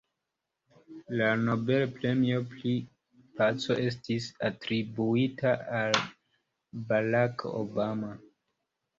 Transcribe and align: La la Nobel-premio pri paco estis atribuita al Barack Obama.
La 1.09 1.17
la 1.17 1.25
Nobel-premio 1.39 2.39
pri 2.53 2.71
paco 3.41 3.75
estis 3.83 4.29
atribuita 4.49 5.51
al 5.81 5.99
Barack 6.93 7.45
Obama. 7.51 8.11